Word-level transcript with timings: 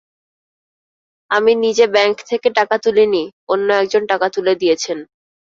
আমি 1.31 1.51
নিজে 1.63 1.85
ব্যাংক 1.95 2.15
থেকে 2.29 2.47
টাকা 2.57 2.75
তুলিনি, 2.83 3.23
অন্য 3.49 3.67
একজন 3.81 4.03
টাকা 4.11 4.27
তুলে 4.35 4.53
দিয়েছেন। 4.61 4.97